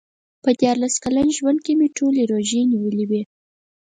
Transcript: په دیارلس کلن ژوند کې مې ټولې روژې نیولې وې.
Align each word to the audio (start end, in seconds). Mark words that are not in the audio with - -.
په 0.43 0.49
دیارلس 0.59 0.95
کلن 1.03 1.27
ژوند 1.37 1.59
کې 1.65 1.73
مې 1.79 1.87
ټولې 1.97 2.21
روژې 2.31 2.61
نیولې 2.71 3.05
وې. 3.09 3.21